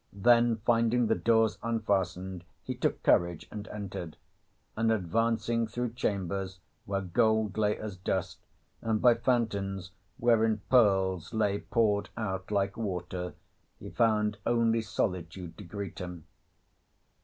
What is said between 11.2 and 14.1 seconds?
lay poured out like water, he